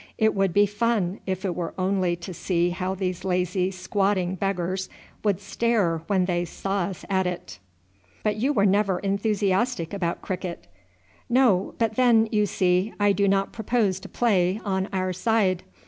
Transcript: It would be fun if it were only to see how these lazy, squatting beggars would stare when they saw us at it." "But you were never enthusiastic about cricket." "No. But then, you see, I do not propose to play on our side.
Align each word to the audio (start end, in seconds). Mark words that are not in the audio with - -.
It 0.17 0.33
would 0.33 0.51
be 0.51 0.65
fun 0.65 1.19
if 1.27 1.45
it 1.45 1.53
were 1.55 1.75
only 1.77 2.15
to 2.15 2.33
see 2.33 2.71
how 2.71 2.95
these 2.95 3.23
lazy, 3.23 3.69
squatting 3.69 4.33
beggars 4.33 4.89
would 5.23 5.39
stare 5.39 6.01
when 6.07 6.25
they 6.25 6.43
saw 6.43 6.85
us 6.85 7.05
at 7.07 7.27
it." 7.27 7.59
"But 8.23 8.37
you 8.37 8.51
were 8.51 8.65
never 8.65 8.97
enthusiastic 8.97 9.93
about 9.93 10.23
cricket." 10.23 10.65
"No. 11.29 11.75
But 11.77 11.97
then, 11.97 12.27
you 12.31 12.47
see, 12.47 12.93
I 12.99 13.11
do 13.11 13.27
not 13.27 13.51
propose 13.53 13.99
to 13.99 14.09
play 14.09 14.59
on 14.65 14.89
our 14.91 15.13
side. 15.13 15.61